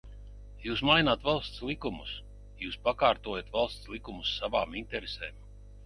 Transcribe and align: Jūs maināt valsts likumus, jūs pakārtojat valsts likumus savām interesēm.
Jūs 0.61 0.79
maināt 0.89 1.27
valsts 1.27 1.61
likumus, 1.71 2.15
jūs 2.65 2.81
pakārtojat 2.91 3.55
valsts 3.61 3.95
likumus 3.97 4.37
savām 4.43 4.79
interesēm. 4.85 5.43